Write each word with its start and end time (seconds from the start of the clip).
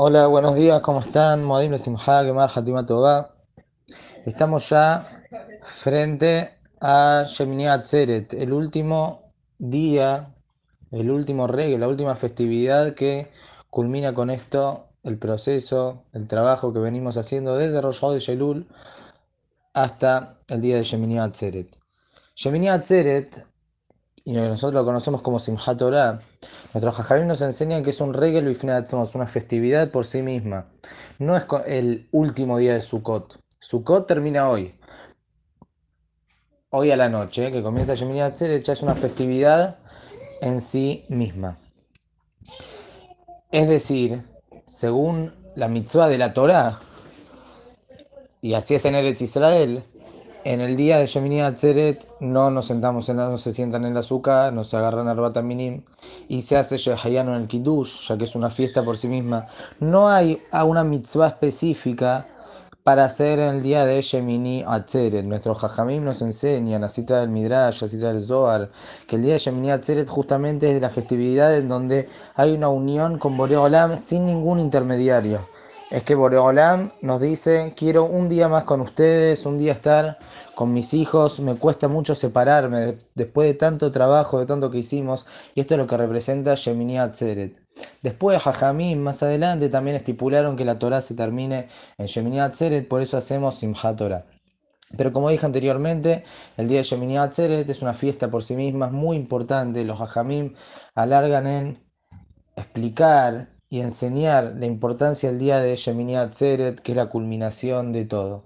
Hola, 0.00 0.28
buenos 0.28 0.54
días, 0.54 0.80
¿cómo 0.80 1.00
están? 1.00 1.42
Modim 1.42 1.76
Simha, 1.76 2.22
Gemar 2.22 2.48
Hatima. 2.54 2.86
Estamos 4.24 4.68
ya 4.68 5.04
frente 5.64 6.54
a 6.80 7.24
Shemini 7.26 7.66
Atzeret, 7.66 8.32
el 8.34 8.52
último 8.52 9.32
día, 9.58 10.32
el 10.92 11.10
último 11.10 11.48
reggae, 11.48 11.78
la 11.78 11.88
última 11.88 12.14
festividad 12.14 12.94
que 12.94 13.32
culmina 13.70 14.14
con 14.14 14.30
esto 14.30 14.86
el 15.02 15.18
proceso, 15.18 16.04
el 16.12 16.28
trabajo 16.28 16.72
que 16.72 16.78
venimos 16.78 17.16
haciendo 17.16 17.56
desde 17.56 17.80
Rosh 17.80 18.00
de 18.12 18.20
Shelul 18.20 18.68
hasta 19.74 20.38
el 20.46 20.60
día 20.60 20.76
de 20.76 20.84
Shemini 20.84 21.18
Atzeret. 21.18 21.76
Shemini 22.36 22.68
Atzeret 22.68 23.47
y 24.28 24.32
nosotros 24.34 24.74
lo 24.74 24.84
conocemos 24.84 25.22
como 25.22 25.40
Simchat 25.40 25.78
Torah, 25.78 26.20
nuestros 26.74 26.94
jajamim 26.96 27.28
nos 27.28 27.40
enseñan 27.40 27.82
que 27.82 27.88
es 27.88 28.00
un 28.02 28.12
regel 28.12 28.54
somos 28.84 29.14
una 29.14 29.26
festividad 29.26 29.90
por 29.90 30.04
sí 30.04 30.20
misma. 30.20 30.66
No 31.18 31.34
es 31.34 31.44
el 31.64 32.10
último 32.12 32.58
día 32.58 32.74
de 32.74 32.82
Sukkot. 32.82 33.40
Sukkot 33.58 34.06
termina 34.06 34.50
hoy. 34.50 34.74
Hoy 36.68 36.90
a 36.90 36.98
la 36.98 37.08
noche, 37.08 37.50
que 37.50 37.62
comienza 37.62 37.94
Shemini 37.94 38.20
Atzeret, 38.20 38.68
es 38.68 38.82
una 38.82 38.94
festividad 38.94 39.78
en 40.42 40.60
sí 40.60 41.06
misma. 41.08 41.56
Es 43.50 43.66
decir, 43.66 44.24
según 44.66 45.32
la 45.56 45.68
mitzvah 45.68 46.10
de 46.10 46.18
la 46.18 46.34
Torah, 46.34 46.78
y 48.42 48.52
así 48.52 48.74
es 48.74 48.84
en 48.84 48.94
Eretz 48.94 49.22
Israel, 49.22 49.84
en 50.48 50.62
el 50.62 50.78
día 50.78 50.96
de 50.96 51.04
Shemini 51.04 51.42
Atzeret 51.42 52.08
no 52.20 52.50
nos 52.50 52.68
sentamos, 52.68 53.10
en 53.10 53.18
la, 53.18 53.28
no 53.28 53.36
se 53.36 53.52
sientan 53.52 53.84
en 53.84 53.92
la 53.92 54.00
azúcar, 54.00 54.50
no 54.50 54.64
se 54.64 54.78
agarran 54.78 55.06
al 55.06 55.44
Minim 55.44 55.82
y 56.26 56.40
se 56.40 56.56
hace 56.56 56.78
Shehayano 56.78 57.36
en 57.36 57.42
el 57.42 57.48
Kiddush, 57.48 58.08
ya 58.08 58.16
que 58.16 58.24
es 58.24 58.34
una 58.34 58.48
fiesta 58.48 58.82
por 58.82 58.96
sí 58.96 59.08
misma. 59.08 59.46
No 59.78 60.08
hay 60.08 60.42
una 60.64 60.84
mitzvah 60.84 61.28
específica 61.28 62.26
para 62.82 63.04
hacer 63.04 63.40
en 63.40 63.56
el 63.56 63.62
día 63.62 63.84
de 63.84 64.00
Shemini 64.00 64.64
Atzeret. 64.66 65.26
Nuestros 65.26 65.58
Jajamim 65.58 66.02
nos 66.02 66.22
enseñan, 66.22 66.82
así 66.82 67.02
trae 67.02 67.24
el 67.24 67.28
Midrash, 67.28 67.84
así 67.84 67.98
trae 67.98 68.12
el 68.12 68.20
Zohar, 68.22 68.70
que 69.06 69.16
el 69.16 69.22
día 69.22 69.34
de 69.34 69.40
Shemini 69.40 69.70
Atzeret 69.70 70.08
justamente 70.08 70.74
es 70.74 70.80
la 70.80 70.88
festividad 70.88 71.54
en 71.58 71.68
donde 71.68 72.08
hay 72.36 72.54
una 72.54 72.68
unión 72.68 73.18
con 73.18 73.36
Boreolam 73.36 73.98
sin 73.98 74.24
ningún 74.24 74.60
intermediario 74.60 75.46
es 75.90 76.02
que 76.02 76.14
Boreolam 76.14 76.92
nos 77.00 77.20
dice, 77.20 77.72
quiero 77.76 78.04
un 78.04 78.28
día 78.28 78.48
más 78.48 78.64
con 78.64 78.80
ustedes, 78.80 79.46
un 79.46 79.56
día 79.58 79.72
estar 79.72 80.18
con 80.54 80.72
mis 80.72 80.92
hijos, 80.92 81.40
me 81.40 81.54
cuesta 81.54 81.88
mucho 81.88 82.14
separarme 82.14 82.98
después 83.14 83.48
de 83.48 83.54
tanto 83.54 83.90
trabajo, 83.90 84.38
de 84.38 84.46
tanto 84.46 84.70
que 84.70 84.78
hicimos, 84.78 85.24
y 85.54 85.60
esto 85.60 85.74
es 85.74 85.78
lo 85.78 85.86
que 85.86 85.96
representa 85.96 86.54
Shemini 86.54 86.98
Atzeret. 86.98 87.56
Después 88.02 88.42
Jajamim, 88.42 88.98
más 88.98 89.22
adelante, 89.22 89.68
también 89.70 89.96
estipularon 89.96 90.56
que 90.56 90.64
la 90.64 90.78
Torah 90.78 91.00
se 91.00 91.14
termine 91.14 91.68
en 91.96 92.06
Shemini 92.06 92.40
Atzeret, 92.40 92.86
por 92.86 93.00
eso 93.00 93.16
hacemos 93.16 93.54
Simchat 93.54 93.96
Torah. 93.96 94.24
Pero 94.96 95.12
como 95.12 95.30
dije 95.30 95.46
anteriormente, 95.46 96.24
el 96.56 96.68
día 96.68 96.78
de 96.78 96.84
Shemini 96.84 97.16
Atzeret 97.18 97.68
es 97.68 97.80
una 97.80 97.94
fiesta 97.94 98.30
por 98.30 98.42
sí 98.42 98.56
misma, 98.56 98.90
muy 98.90 99.16
importante, 99.16 99.84
los 99.84 99.98
Jajamim 99.98 100.54
alargan 100.94 101.46
en 101.46 101.78
explicar 102.56 103.57
y 103.70 103.80
enseñar 103.80 104.54
la 104.58 104.66
importancia 104.66 105.28
del 105.28 105.38
día 105.38 105.60
de 105.60 105.76
Shemini 105.76 106.16
Atzeret, 106.16 106.80
que 106.80 106.92
es 106.92 106.96
la 106.96 107.08
culminación 107.08 107.92
de 107.92 108.04
todo. 108.04 108.44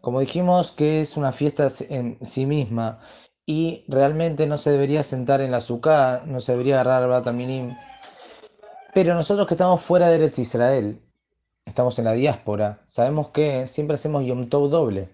Como 0.00 0.20
dijimos 0.20 0.72
que 0.72 1.00
es 1.00 1.16
una 1.16 1.32
fiesta 1.32 1.68
en 1.90 2.18
sí 2.22 2.46
misma 2.46 2.98
y 3.46 3.84
realmente 3.88 4.46
no 4.46 4.58
se 4.58 4.70
debería 4.70 5.02
sentar 5.02 5.40
en 5.40 5.50
la 5.50 5.58
azúcar, 5.58 6.26
no 6.26 6.40
se 6.40 6.52
debería 6.52 6.80
agarrar 6.80 7.08
Bataminim. 7.08 7.76
Pero 8.94 9.14
nosotros 9.14 9.46
que 9.46 9.54
estamos 9.54 9.80
fuera 9.80 10.08
de 10.08 10.16
Eretz 10.16 10.38
Israel, 10.38 11.02
estamos 11.64 11.98
en 11.98 12.06
la 12.06 12.12
diáspora, 12.12 12.82
sabemos 12.86 13.28
que 13.28 13.68
siempre 13.68 13.94
hacemos 13.94 14.24
Yom 14.24 14.48
Tov 14.48 14.70
doble. 14.70 15.10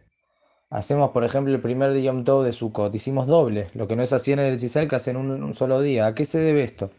Hacemos, 0.71 1.11
por 1.13 1.25
ejemplo, 1.25 1.55
el 1.55 1.63
primer 1.63 1.95
Yom 1.99 2.25
Tov 2.25 2.45
de 2.45 2.53
Sukkot, 2.53 2.95
hicimos 2.95 3.27
doble, 3.27 3.71
lo 3.75 3.89
que 3.89 3.97
no 3.97 4.03
es 4.03 4.13
así 4.13 4.33
en 4.33 4.39
Eretz 4.39 4.63
Israel, 4.63 4.89
que 4.89 4.97
hacen 4.97 5.17
un 5.17 5.55
solo 5.55 5.81
día. 5.81 6.07
¿A 6.07 6.15
qué 6.15 6.27
se 6.27 6.39
debe 6.39 6.63
esto? 6.63 6.91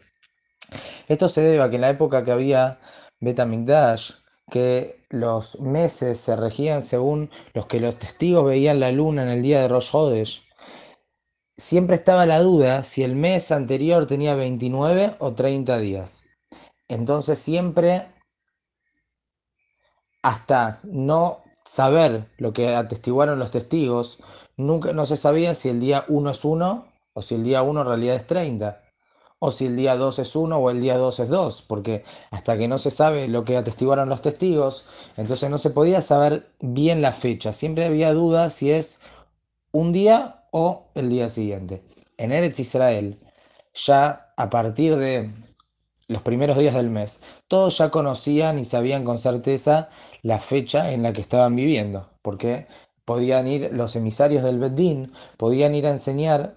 Esto 1.10 1.28
se 1.28 1.40
debe 1.40 1.60
a 1.60 1.68
que 1.68 1.74
en 1.74 1.82
la 1.82 1.90
época 1.90 2.24
que 2.24 2.30
había 2.30 2.78
Betamigdash, 3.18 4.12
que 4.48 5.04
los 5.08 5.58
meses 5.58 6.20
se 6.20 6.36
regían 6.36 6.82
según 6.82 7.30
los 7.52 7.66
que 7.66 7.80
los 7.80 7.96
testigos 7.96 8.44
veían 8.44 8.78
la 8.78 8.92
luna 8.92 9.24
en 9.24 9.28
el 9.28 9.42
día 9.42 9.60
de 9.60 9.66
Rosh 9.66 9.88
Hodesh, 9.92 10.48
siempre 11.56 11.96
estaba 11.96 12.26
la 12.26 12.38
duda 12.38 12.84
si 12.84 13.02
el 13.02 13.16
mes 13.16 13.50
anterior 13.50 14.06
tenía 14.06 14.36
29 14.36 15.16
o 15.18 15.34
30 15.34 15.78
días. 15.78 16.26
Entonces 16.86 17.40
siempre, 17.40 18.06
hasta 20.22 20.78
no 20.84 21.42
saber 21.64 22.30
lo 22.38 22.52
que 22.52 22.76
atestiguaron 22.76 23.40
los 23.40 23.50
testigos, 23.50 24.20
nunca 24.56 24.92
no 24.92 25.04
se 25.06 25.16
sabía 25.16 25.54
si 25.54 25.70
el 25.70 25.80
día 25.80 26.04
1 26.06 26.30
es 26.30 26.44
1 26.44 26.86
o 27.14 27.22
si 27.22 27.34
el 27.34 27.42
día 27.42 27.62
1 27.62 27.80
en 27.80 27.86
realidad 27.88 28.14
es 28.14 28.28
30 28.28 28.89
o 29.40 29.50
si 29.50 29.66
el 29.66 29.74
día 29.74 29.96
2 29.96 30.18
es 30.20 30.36
1 30.36 30.56
o 30.56 30.70
el 30.70 30.80
día 30.80 30.96
2 30.98 31.20
es 31.20 31.28
2, 31.28 31.62
porque 31.62 32.04
hasta 32.30 32.56
que 32.58 32.68
no 32.68 32.78
se 32.78 32.90
sabe 32.90 33.26
lo 33.26 33.44
que 33.44 33.56
atestiguaron 33.56 34.08
los 34.08 34.22
testigos, 34.22 34.84
entonces 35.16 35.50
no 35.50 35.58
se 35.58 35.70
podía 35.70 36.02
saber 36.02 36.52
bien 36.60 37.02
la 37.02 37.12
fecha, 37.12 37.52
siempre 37.52 37.86
había 37.86 38.12
dudas 38.12 38.52
si 38.52 38.70
es 38.70 39.00
un 39.72 39.92
día 39.92 40.44
o 40.52 40.84
el 40.94 41.08
día 41.08 41.30
siguiente. 41.30 41.82
En 42.18 42.32
Eretz 42.32 42.60
Israel, 42.60 43.18
ya 43.72 44.32
a 44.36 44.50
partir 44.50 44.96
de 44.96 45.30
los 46.06 46.20
primeros 46.20 46.58
días 46.58 46.74
del 46.74 46.90
mes, 46.90 47.20
todos 47.48 47.78
ya 47.78 47.90
conocían 47.90 48.58
y 48.58 48.66
sabían 48.66 49.04
con 49.04 49.18
certeza 49.18 49.88
la 50.22 50.38
fecha 50.38 50.92
en 50.92 51.02
la 51.02 51.14
que 51.14 51.22
estaban 51.22 51.56
viviendo, 51.56 52.10
porque 52.20 52.66
podían 53.06 53.46
ir 53.46 53.70
los 53.72 53.96
emisarios 53.96 54.42
del 54.42 54.58
Beddín, 54.58 55.12
podían 55.38 55.74
ir 55.74 55.86
a 55.86 55.92
enseñar 55.92 56.56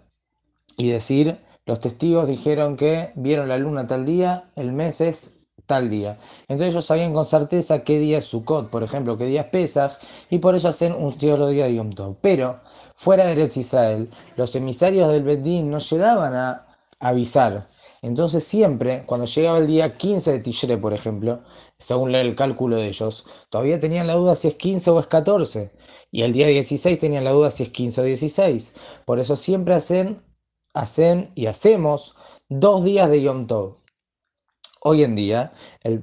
y 0.75 0.89
decir 0.89 1.39
los 1.66 1.79
testigos 1.79 2.28
dijeron 2.28 2.75
que 2.75 3.12
vieron 3.16 3.47
la 3.47 3.57
luna 3.57 3.88
tal 3.88 4.06
día, 4.06 4.50
el 4.56 4.74
mes 4.74 5.01
es 5.01 5.47
tal 5.66 5.90
día. 5.90 6.18
Entonces 6.47 6.74
ellos 6.74 6.85
sabían 6.85 7.13
con 7.13 7.25
certeza 7.25 7.84
qué 7.84 8.00
día 8.00 8.18
es 8.18 8.25
Sukkot, 8.25 8.69
por 8.69 8.84
ejemplo, 8.84 9.18
qué 9.18 9.25
día 9.25 9.41
es 9.41 9.47
Pesach, 9.47 9.94
y 10.29 10.40
por 10.40 10.56
eso 10.56 10.68
hacen 10.68 10.94
un 10.94 11.18
solo 11.19 11.47
día 11.47 11.66
de 11.66 11.75
Yom 11.75 11.91
Tov. 11.91 12.18
Pero 12.22 12.59
fuera 12.96 13.25
de 13.25 13.34
Eretz 13.34 13.57
Israel, 13.57 14.09
los 14.35 14.56
emisarios 14.56 15.09
del 15.09 15.24
Bedín 15.24 15.69
no 15.72 15.79
llegaban 15.79 16.35
a 16.35 16.68
avisar. 17.00 17.68
Entonces 18.01 18.44
siempre, 18.44 19.03
cuando 19.06 19.25
llegaba 19.25 19.57
el 19.59 19.68
día 19.68 19.97
15 19.97 20.34
de 20.34 20.40
Tishre, 20.40 20.78
por 20.78 20.94
ejemplo, 20.94 21.41
según 21.78 22.13
el 22.13 22.35
cálculo 22.35 22.75
de 22.75 22.88
ellos, 22.88 23.25
todavía 23.50 23.80
tenían 23.80 24.07
la 24.07 24.16
duda 24.16 24.35
si 24.35 24.50
es 24.50 24.56
15 24.56 24.90
o 24.91 25.00
es 25.00 25.07
14. 25.07 25.72
Y 26.12 26.24
el 26.24 26.34
día 26.34 26.47
16 26.47 27.00
tenían 27.00 27.24
la 27.24 27.31
duda 27.31 27.50
si 27.50 27.63
es 27.63 27.69
15 27.69 28.01
o 28.01 28.03
16. 28.03 28.75
Por 29.06 29.19
eso 29.19 29.38
siempre 29.38 29.74
hacen 29.75 30.22
hacen 30.73 31.31
y 31.35 31.45
hacemos 31.45 32.16
dos 32.50 32.84
días 32.84 33.09
de 33.09 33.22
Yom 33.22 33.47
Tov. 33.47 33.78
Hoy 34.81 35.03
en 35.03 35.16
día 35.16 35.53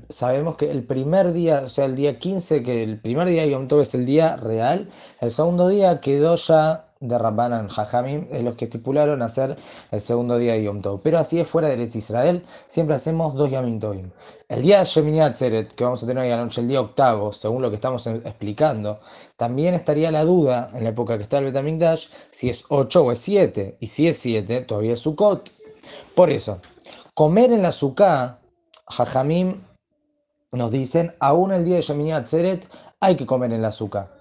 sabemos 0.08 0.56
que 0.56 0.70
el 0.70 0.84
primer 0.84 1.32
día, 1.32 1.62
o 1.64 1.68
sea, 1.68 1.84
el 1.84 1.96
día 1.96 2.18
15, 2.18 2.62
que 2.62 2.82
el 2.82 3.00
primer 3.00 3.28
día 3.28 3.42
de 3.42 3.50
Yom 3.50 3.68
Tov 3.68 3.80
es 3.80 3.94
el 3.94 4.06
día 4.06 4.36
real, 4.36 4.90
el 5.20 5.30
segundo 5.30 5.68
día 5.68 6.00
quedó 6.00 6.36
ya 6.36 6.89
de 7.00 7.18
Rabbanan 7.18 7.68
Jajamim, 7.68 8.28
es 8.30 8.42
los 8.42 8.56
que 8.56 8.66
estipularon 8.66 9.22
hacer 9.22 9.56
el 9.90 10.00
segundo 10.02 10.36
día 10.36 10.52
de 10.52 10.64
Yom 10.64 10.82
Tov. 10.82 11.00
Pero 11.00 11.18
así 11.18 11.40
es 11.40 11.48
fuera 11.48 11.68
de 11.68 11.74
Eretz 11.74 11.96
Israel, 11.96 12.44
siempre 12.66 12.94
hacemos 12.94 13.34
dos 13.34 13.50
Yom 13.50 13.78
Tovim. 13.78 14.10
El 14.48 14.60
día 14.60 14.80
de 14.80 14.84
Shemini 14.84 15.20
Atzeret, 15.20 15.72
que 15.72 15.84
vamos 15.84 16.02
a 16.02 16.06
tener 16.06 16.22
hoy 16.22 16.30
anoche, 16.30 16.60
el 16.60 16.68
día 16.68 16.82
octavo, 16.82 17.32
según 17.32 17.62
lo 17.62 17.70
que 17.70 17.76
estamos 17.76 18.06
explicando, 18.06 19.00
también 19.36 19.72
estaría 19.72 20.10
la 20.10 20.24
duda, 20.24 20.68
en 20.74 20.84
la 20.84 20.90
época 20.90 21.16
que 21.16 21.22
está 21.22 21.38
el 21.38 21.46
Betamigdash, 21.46 22.08
si 22.30 22.50
es 22.50 22.66
8 22.68 23.02
o 23.02 23.12
es 23.12 23.18
7. 23.20 23.78
Y 23.80 23.86
si 23.86 24.06
es 24.06 24.18
7, 24.18 24.60
todavía 24.62 24.92
es 24.92 25.00
Sukkot. 25.00 25.50
Por 26.14 26.28
eso, 26.28 26.60
comer 27.14 27.50
en 27.52 27.62
la 27.62 27.72
Sukkah, 27.72 28.40
Jajamim 28.88 29.58
nos 30.52 30.70
dicen, 30.70 31.14
aún 31.18 31.52
el 31.52 31.64
día 31.64 31.76
de 31.76 31.82
Shemini 31.82 32.12
Atzeret 32.12 32.68
hay 33.00 33.16
que 33.16 33.24
comer 33.24 33.52
en 33.52 33.62
la 33.62 33.70
Sukkah. 33.70 34.19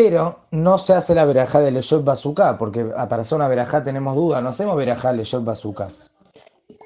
Pero 0.00 0.44
no 0.52 0.78
se 0.78 0.92
hace 0.92 1.12
la 1.12 1.24
verajá 1.24 1.58
de 1.58 1.72
Leyot 1.72 2.04
Bazooka, 2.04 2.56
porque 2.56 2.84
para 2.84 3.22
hacer 3.22 3.34
una 3.34 3.82
tenemos 3.82 4.14
duda, 4.14 4.40
no 4.40 4.50
hacemos 4.50 4.76
verajá 4.76 5.12
Leyot 5.12 5.42
Bazooka. 5.42 5.88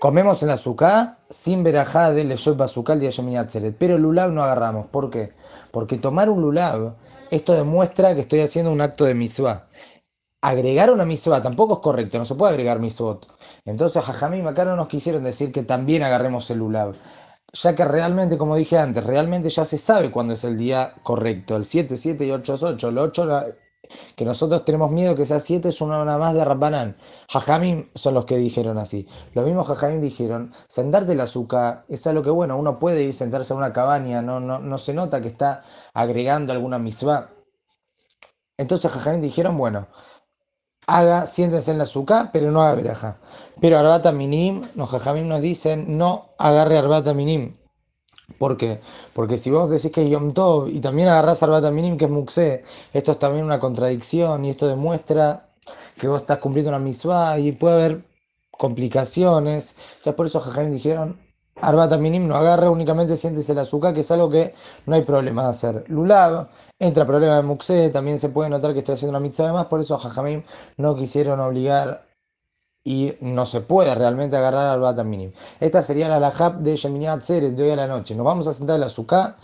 Comemos 0.00 0.41
en 0.41 0.49
la 0.49 0.55
azúcar 0.55 1.19
sin 1.29 1.62
verajá 1.62 2.11
de 2.11 2.25
Leyot 2.25 2.56
Bazooka 2.56 2.94
el 2.94 3.00
día 3.00 3.11
de 3.11 3.73
pero 3.73 3.99
lulav 3.99 4.32
no 4.32 4.43
agarramos. 4.43 4.87
¿Por 4.87 5.11
qué? 5.11 5.35
Porque 5.73 5.99
tomar 5.99 6.31
un 6.31 6.41
lulav, 6.41 6.94
esto 7.31 7.53
demuestra 7.53 8.14
que 8.14 8.23
estoy 8.23 8.41
haciendo 8.41 8.73
un 8.73 8.81
acto 8.81 9.05
de 9.05 9.12
misvah. 9.12 9.67
Agregar 10.41 10.91
una 10.91 11.05
misvah 11.05 11.43
tampoco 11.43 11.75
es 11.75 11.81
correcto, 11.81 12.17
no 12.17 12.25
se 12.25 12.35
puede 12.35 12.53
agregar 12.53 12.79
misvot. 12.79 13.29
Entonces, 13.67 14.03
Jajamim 14.03 14.47
acá 14.47 14.65
no 14.65 14.75
nos 14.75 14.88
quisieron 14.88 15.23
decir 15.23 15.53
que 15.53 15.65
también 15.65 16.03
agarremos 16.03 16.50
el 16.50 16.61
lulav 16.61 16.94
ya 17.53 17.75
que 17.75 17.85
realmente, 17.85 18.39
como 18.39 18.57
dije 18.57 18.79
antes, 18.79 19.05
realmente 19.05 19.51
ya 19.51 19.65
se 19.65 19.79
sabe 19.79 20.11
cuándo 20.11 20.35
es 20.35 20.45
el 20.45 20.57
día 20.57 20.95
correcto. 21.03 21.57
El 21.57 21.65
7, 21.65 21.97
7 21.97 22.27
y 22.27 22.31
8 22.31 22.55
es 22.55 22.63
8. 22.63 22.89
El 22.89 22.99
8 22.99 23.45
que 24.17 24.25
nosotros 24.25 24.65
tenemos 24.65 24.91
miedo 24.91 25.15
que 25.15 25.27
sea 25.27 25.41
7 25.41 25.69
es 25.69 25.81
una 25.81 26.05
nada 26.05 26.19
más 26.19 26.35
de 26.35 26.45
Rabbanán. 26.45 26.97
Jajamim 27.31 27.91
son 27.95 28.15
los 28.15 28.25
que 28.25 28.37
dijeron 28.37 28.79
así. 28.79 29.07
Los 29.35 29.45
mismos 29.45 29.67
Jajamim 29.69 30.01
dijeron, 30.01 30.53
sentarte 30.69 31.13
el 31.13 31.21
azúcar 31.21 31.85
es 31.89 32.07
algo 32.07 32.23
que 32.23 32.31
bueno, 32.31 32.57
uno 32.57 32.79
puede 32.79 33.03
ir 33.03 33.15
sentarse 33.15 33.53
a 33.53 33.57
una 33.57 33.73
cabaña, 33.73 34.23
no, 34.23 34.41
no, 34.41 34.59
no 34.59 34.79
se 34.79 34.95
nota 34.95 35.21
que 35.21 35.29
está 35.29 35.63
agregando 35.93 36.53
alguna 36.53 36.79
misvá. 36.79 37.31
Entonces 38.57 38.91
Jajamim 38.91 39.21
dijeron, 39.21 39.57
bueno, 39.59 39.89
haga, 40.87 41.26
siéntense 41.26 41.70
en 41.70 41.79
la 41.79 41.84
azúcar, 41.84 42.31
pero 42.32 42.50
no 42.50 42.62
haga 42.62 42.75
veraja. 42.75 43.17
Pero 43.61 43.79
Arbata 43.79 44.12
Minim, 44.12 44.62
los 44.75 44.90
Jajamim 44.90 45.29
nos 45.29 45.40
dicen, 45.40 45.96
no 45.99 46.31
agarre 46.38 46.79
Arbata 46.79 47.14
Minim. 47.14 47.56
¿Por 48.38 48.56
qué? 48.56 48.81
Porque 49.12 49.38
si 49.38 49.50
vos 49.50 49.70
decís 49.70 49.93
que 49.93 50.05
es 50.05 50.11
Yom 50.11 50.32
Tov 50.32 50.69
y 50.69 50.81
también 50.81 51.08
agarrás 51.08 51.43
Arbata 51.43 51.70
Minim, 51.70 51.96
que 51.96 52.06
es 52.06 52.11
Muxé, 52.11 52.64
esto 52.93 53.12
es 53.12 53.19
también 53.19 53.44
una 53.44 53.61
contradicción 53.61 54.44
y 54.44 54.50
esto 54.50 54.67
demuestra 54.67 55.49
que 56.00 56.08
vos 56.08 56.20
estás 56.20 56.38
cumpliendo 56.38 56.70
una 56.70 56.79
misvá 56.79 57.38
y 57.38 57.52
puede 57.52 57.75
haber 57.75 58.05
complicaciones. 58.50 59.76
Entonces 59.99 60.14
por 60.14 60.26
eso 60.26 60.40
Jajamim 60.40 60.73
dijeron, 60.73 61.20
Arbata 61.62 61.97
Minim 61.97 62.26
no 62.26 62.35
agarre, 62.35 62.69
únicamente 62.69 63.17
siéntese 63.17 63.53
el 63.53 63.61
azúcar, 63.61 63.94
que 63.94 64.00
es 64.00 64.11
algo 64.11 64.29
que 64.29 64.53
no 64.87 64.97
hay 64.97 65.03
problema 65.03 65.44
de 65.44 65.50
hacer. 65.50 65.85
Lulav, 65.88 66.49
entra 66.79 67.06
problema 67.06 67.37
de 67.37 67.43
Muxé, 67.43 67.91
también 67.91 68.19
se 68.19 68.31
puede 68.31 68.50
notar 68.50 68.73
que 68.73 68.81
estoy 68.81 68.94
haciendo 68.94 69.17
una 69.17 69.20
mitzvah 69.20 69.47
de 69.47 69.53
más, 69.53 69.67
por 69.67 69.81
eso 69.81 69.97
Jajamim 69.97 70.43
no 70.76 70.97
quisieron 70.97 71.38
obligar 71.38 72.05
y 72.85 73.14
no 73.20 73.47
se 73.47 73.61
puede 73.61 73.94
realmente 73.94 74.37
agarrar 74.37 74.67
al 74.67 74.81
bata 74.81 75.05
mínimo. 75.05 75.32
Esta 75.61 75.82
sería 75.82 76.09
la 76.09 76.19
lahab 76.19 76.59
de 76.59 76.75
Shemini 76.75 77.06
Atzeret 77.06 77.55
de 77.55 77.62
hoy 77.62 77.70
a 77.70 77.76
la 77.76 77.87
noche. 77.87 78.17
Nos 78.17 78.26
vamos 78.26 78.49
a 78.49 78.53
sentar 78.53 78.76
el 78.76 78.82
azúcar 78.82 79.37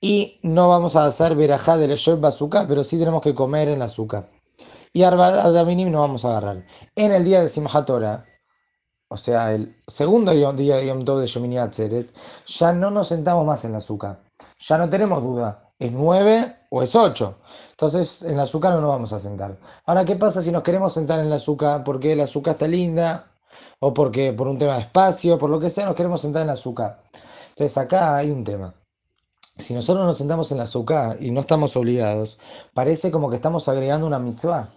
y 0.00 0.38
no 0.42 0.68
vamos 0.68 0.94
a 0.94 1.04
hacer 1.04 1.34
verajá 1.34 1.76
del 1.76 1.96
Shob 1.96 2.24
azúcar, 2.24 2.66
pero 2.68 2.84
sí 2.84 2.96
tenemos 2.96 3.22
que 3.22 3.34
comer 3.34 3.68
en 3.68 3.76
el 3.76 3.82
azúcar. 3.82 4.30
Y 4.92 5.02
al 5.02 5.66
minim 5.66 5.90
no 5.90 6.00
vamos 6.00 6.24
a 6.24 6.28
agarrar. 6.28 6.64
En 6.94 7.12
el 7.12 7.24
día 7.24 7.42
de 7.42 7.48
Simchat 7.48 7.86
Torah, 7.86 8.24
o 9.20 9.24
sea, 9.24 9.52
el 9.54 9.74
segundo 9.86 10.32
día 10.52 10.82
Yom 10.82 11.04
Tov 11.04 11.20
de 11.20 11.26
Shemini 11.26 11.58
Atzeret, 11.58 12.14
ya 12.46 12.72
no 12.72 12.90
nos 12.90 13.08
sentamos 13.08 13.44
más 13.46 13.64
en 13.64 13.72
el 13.72 13.78
azúcar. 13.78 14.20
Ya 14.58 14.78
no 14.78 14.88
tenemos 14.88 15.22
duda 15.22 15.66
es 15.78 15.92
9 15.92 16.56
o 16.70 16.82
es 16.82 16.94
8. 16.94 17.38
Entonces 17.70 18.22
en 18.22 18.32
el 18.32 18.40
azúcar 18.40 18.74
no 18.74 18.80
nos 18.80 18.90
vamos 18.90 19.12
a 19.12 19.18
sentar. 19.18 19.58
Ahora, 19.84 20.04
¿qué 20.04 20.16
pasa 20.16 20.42
si 20.42 20.50
nos 20.50 20.62
queremos 20.62 20.92
sentar 20.92 21.20
en 21.20 21.26
el 21.26 21.32
azúcar 21.32 21.84
porque 21.84 22.12
el 22.12 22.20
azúcar 22.20 22.52
está 22.52 22.66
linda? 22.66 23.32
O 23.80 23.92
porque 23.94 24.32
por 24.32 24.48
un 24.48 24.58
tema 24.58 24.74
de 24.74 24.82
espacio, 24.82 25.38
por 25.38 25.50
lo 25.50 25.60
que 25.60 25.70
sea, 25.70 25.86
nos 25.86 25.94
queremos 25.94 26.20
sentar 26.20 26.42
en 26.42 26.48
el 26.48 26.54
azúcar. 26.54 27.00
Entonces 27.50 27.76
acá 27.78 28.16
hay 28.16 28.30
un 28.30 28.44
tema. 28.44 28.74
Si 29.58 29.72
nosotros 29.72 30.04
nos 30.04 30.18
sentamos 30.18 30.50
en 30.50 30.58
el 30.58 30.64
azúcar 30.64 31.16
y 31.20 31.30
no 31.30 31.40
estamos 31.40 31.76
obligados, 31.76 32.38
parece 32.74 33.10
como 33.10 33.30
que 33.30 33.36
estamos 33.36 33.68
agregando 33.68 34.06
una 34.06 34.18
mitzvah. 34.18 34.68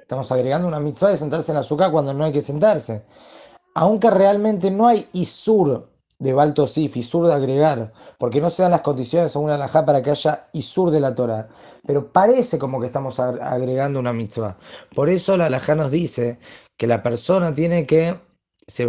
Estamos 0.00 0.30
agregando 0.30 0.68
una 0.68 0.78
mitzvah 0.78 1.10
de 1.10 1.16
sentarse 1.16 1.50
en 1.50 1.56
el 1.56 1.60
azúcar 1.60 1.90
cuando 1.90 2.14
no 2.14 2.24
hay 2.24 2.32
que 2.32 2.40
sentarse. 2.40 3.04
Aunque 3.74 4.10
realmente 4.10 4.70
no 4.70 4.86
hay 4.86 5.06
isur 5.12 5.92
de 6.22 6.32
Balto 6.32 6.68
Sif, 6.68 6.96
Isur 6.96 7.26
de 7.26 7.34
agregar, 7.34 7.92
porque 8.16 8.40
no 8.40 8.48
se 8.48 8.62
dan 8.62 8.70
las 8.70 8.82
condiciones 8.82 9.32
según 9.32 9.50
alajá 9.50 9.84
para 9.84 10.02
que 10.02 10.10
haya 10.10 10.46
Isur 10.52 10.92
de 10.92 11.00
la 11.00 11.16
Torah. 11.16 11.48
Pero 11.84 12.12
parece 12.12 12.60
como 12.60 12.80
que 12.80 12.86
estamos 12.86 13.18
agregando 13.18 13.98
una 13.98 14.12
mitzvah. 14.12 14.56
Por 14.94 15.08
eso 15.08 15.36
la 15.36 15.46
alajá 15.46 15.74
nos 15.74 15.90
dice 15.90 16.38
que 16.76 16.86
la 16.86 17.02
persona 17.02 17.52
tiene 17.52 17.86
que, 17.86 18.14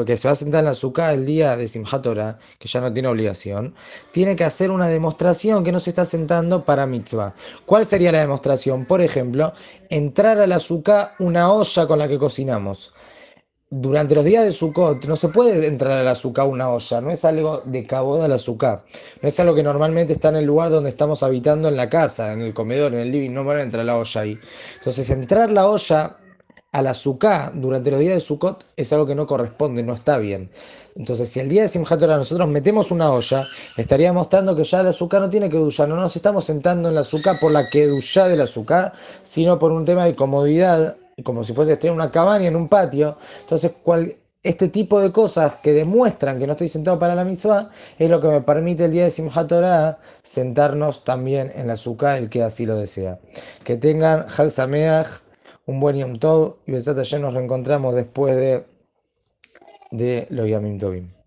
que 0.06 0.18
se 0.18 0.28
va 0.28 0.32
a 0.32 0.36
sentar 0.36 0.60
en 0.60 0.66
la 0.66 0.72
azúcar 0.72 1.12
el 1.16 1.26
día 1.26 1.58
de 1.58 1.68
Simchat 1.68 2.04
Torah, 2.04 2.38
que 2.60 2.68
ya 2.68 2.82
no 2.82 2.94
tiene 2.94 3.08
obligación, 3.08 3.74
tiene 4.12 4.36
que 4.36 4.44
hacer 4.44 4.70
una 4.70 4.88
demostración 4.88 5.64
que 5.64 5.72
no 5.72 5.80
se 5.80 5.90
está 5.90 6.06
sentando 6.06 6.66
para 6.66 6.86
mitzvah. 6.86 7.34
¿Cuál 7.66 7.84
sería 7.86 8.12
la 8.12 8.20
demostración? 8.20 8.86
Por 8.86 9.02
ejemplo, 9.02 9.54
entrar 9.90 10.38
al 10.38 10.52
azúcar 10.52 11.16
una 11.18 11.52
olla 11.52 11.88
con 11.88 11.98
la 11.98 12.08
que 12.08 12.20
cocinamos 12.20 12.94
durante 13.76 14.14
los 14.14 14.24
días 14.24 14.46
de 14.46 14.52
Sukkot 14.52 15.06
no 15.06 15.16
se 15.16 15.30
puede 15.30 15.66
entrar 15.66 15.94
al 15.94 16.08
azúcar 16.08 16.46
una 16.48 16.70
olla, 16.70 17.02
no 17.02 17.10
es 17.10 17.26
algo 17.26 17.62
de 17.66 17.86
cabo 17.88 18.22
del 18.22 18.32
azúcar, 18.32 18.84
no 19.22 19.28
es 19.28 19.40
algo 19.40 19.56
que 19.56 19.64
normalmente 19.64 20.14
está 20.14 20.30
en 20.30 20.36
el 20.36 20.46
lugar 20.46 20.70
donde 20.70 20.92
estamos 20.92 21.24
habitando 21.24 21.70
en 21.70 21.76
la 21.76 21.90
casa, 21.90 22.34
en 22.34 22.42
el 22.42 22.54
comedor, 22.54 22.94
en 22.94 23.00
el 23.00 23.12
living, 23.12 23.32
no 23.32 23.44
van 23.44 23.58
a 23.58 23.64
entrar 23.64 23.84
la 23.84 23.98
olla 23.98 24.22
ahí. 24.22 24.38
Entonces 24.78 25.10
entrar 25.10 25.50
la 25.50 25.68
olla 25.68 26.18
al 26.72 26.88
azúcar 26.88 27.52
durante 27.56 27.90
los 27.90 28.00
días 28.00 28.14
de 28.14 28.20
Sukkot 28.20 28.66
es 28.78 28.94
algo 28.94 29.08
que 29.08 29.16
no 29.16 29.26
corresponde, 29.26 29.82
no 29.82 29.94
está 29.94 30.18
bien. 30.18 30.52
Entonces, 30.96 31.30
si 31.30 31.40
el 31.40 31.50
día 31.50 31.64
de 31.64 31.68
Simchat 31.68 32.00
Torah 32.00 32.18
nosotros 32.18 32.48
metemos 32.48 32.92
una 32.92 33.12
olla, 33.12 33.48
estaría 33.78 34.14
mostrando 34.14 34.56
que 34.56 34.64
ya 34.64 34.82
el 34.82 34.88
azúcar 34.88 35.22
no 35.22 35.30
tiene 35.30 35.50
que 35.50 35.58
no 35.58 35.96
nos 35.96 36.16
estamos 36.16 36.46
sentando 36.46 36.90
en 36.90 36.94
el 36.94 37.00
azúcar 37.00 37.38
por 37.40 37.52
la 37.52 37.68
que 37.70 37.88
del 37.88 38.42
azúcar, 38.42 38.94
sino 39.24 39.58
por 39.58 39.72
un 39.72 39.86
tema 39.86 40.06
de 40.06 40.16
comodidad 40.16 40.98
como 41.22 41.44
si 41.44 41.54
fuese 41.54 41.74
estar 41.74 41.90
en 41.90 41.96
una 41.96 42.12
cabaña, 42.12 42.48
en 42.48 42.56
un 42.56 42.68
patio. 42.68 43.18
Entonces, 43.42 43.72
este 44.42 44.68
tipo 44.68 45.00
de 45.00 45.12
cosas 45.12 45.56
que 45.56 45.74
demuestran 45.74 46.40
que 46.40 46.48
no 46.48 46.54
estoy 46.54 46.68
sentado 46.68 47.00
para 47.00 47.16
la 47.16 47.24
misma 47.24 47.70
es 47.98 48.10
lo 48.10 48.20
que 48.20 48.28
me 48.28 48.42
permite 48.42 48.86
el 48.86 48.92
día 48.92 49.04
de 49.04 49.12
Simchat 49.12 49.48
Torah 49.48 50.00
sentarnos 50.22 51.04
también 51.04 51.52
en 51.56 51.68
la 51.68 51.74
azúcar, 51.74 52.18
el 52.18 52.30
que 52.30 52.44
así 52.44 52.66
lo 52.66 52.76
desea. 52.76 53.20
Que 53.64 53.78
tengan 53.78 54.26
Sameach, 54.30 55.08
un 55.66 55.80
buen 55.80 55.98
Yom 55.98 56.18
Tov 56.18 56.58
y 56.66 56.74
Besat 56.74 56.98
nos 57.20 57.34
reencontramos 57.34 57.96
después 57.96 58.36
de, 58.36 58.66
de 59.92 60.28
los 60.30 60.48
Yamim 60.48 60.78
Tovim. 60.78 61.23